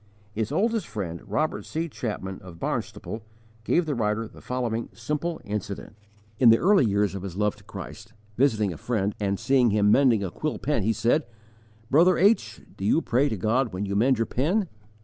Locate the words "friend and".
8.77-9.39